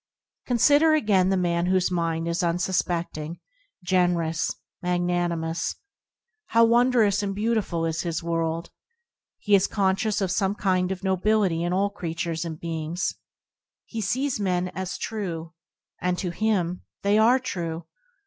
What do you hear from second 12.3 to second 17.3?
and beings. He sees men as true, and to him they